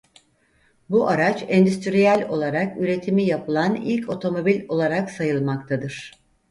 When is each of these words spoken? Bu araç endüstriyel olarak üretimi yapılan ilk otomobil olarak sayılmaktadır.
Bu 0.89 1.07
araç 1.09 1.43
endüstriyel 1.47 2.27
olarak 2.29 2.77
üretimi 2.77 3.23
yapılan 3.23 3.75
ilk 3.75 4.09
otomobil 4.09 4.65
olarak 4.69 5.11
sayılmaktadır. 5.11 6.13